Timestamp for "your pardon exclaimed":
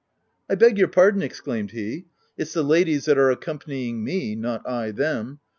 0.79-1.69